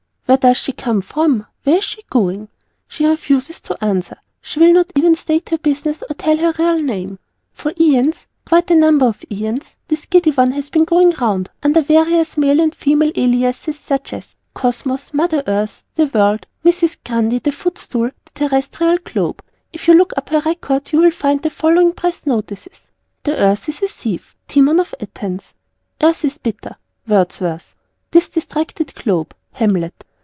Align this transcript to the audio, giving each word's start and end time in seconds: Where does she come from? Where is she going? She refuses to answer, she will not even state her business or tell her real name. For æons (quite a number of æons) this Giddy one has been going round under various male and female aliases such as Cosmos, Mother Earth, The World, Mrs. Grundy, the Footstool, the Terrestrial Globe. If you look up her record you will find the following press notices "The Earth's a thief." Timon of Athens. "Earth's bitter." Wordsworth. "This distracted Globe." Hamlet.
Where 0.31 0.37
does 0.37 0.55
she 0.55 0.71
come 0.71 1.01
from? 1.01 1.45
Where 1.65 1.79
is 1.79 1.83
she 1.83 2.03
going? 2.09 2.47
She 2.87 3.05
refuses 3.05 3.59
to 3.61 3.77
answer, 3.83 4.15
she 4.41 4.61
will 4.61 4.71
not 4.71 4.89
even 4.95 5.13
state 5.17 5.49
her 5.49 5.57
business 5.57 6.05
or 6.09 6.13
tell 6.15 6.37
her 6.37 6.53
real 6.57 6.81
name. 6.81 7.19
For 7.51 7.73
æons 7.73 8.27
(quite 8.45 8.71
a 8.71 8.75
number 8.75 9.07
of 9.07 9.19
æons) 9.29 9.75
this 9.89 10.05
Giddy 10.05 10.31
one 10.31 10.51
has 10.51 10.69
been 10.69 10.85
going 10.85 11.11
round 11.19 11.49
under 11.61 11.81
various 11.81 12.37
male 12.37 12.61
and 12.61 12.73
female 12.73 13.11
aliases 13.13 13.77
such 13.77 14.13
as 14.13 14.33
Cosmos, 14.53 15.13
Mother 15.13 15.43
Earth, 15.47 15.83
The 15.95 16.05
World, 16.05 16.45
Mrs. 16.63 16.95
Grundy, 17.05 17.39
the 17.39 17.51
Footstool, 17.51 18.11
the 18.23 18.31
Terrestrial 18.33 18.99
Globe. 19.03 19.43
If 19.73 19.89
you 19.89 19.95
look 19.95 20.13
up 20.15 20.29
her 20.29 20.39
record 20.45 20.93
you 20.93 21.01
will 21.01 21.11
find 21.11 21.41
the 21.41 21.49
following 21.49 21.91
press 21.91 22.25
notices 22.25 22.83
"The 23.25 23.35
Earth's 23.35 23.67
a 23.83 23.87
thief." 23.89 24.37
Timon 24.47 24.79
of 24.79 24.95
Athens. 25.01 25.53
"Earth's 26.01 26.37
bitter." 26.37 26.77
Wordsworth. 27.05 27.75
"This 28.11 28.29
distracted 28.29 28.95
Globe." 28.95 29.35
Hamlet. 29.51 30.05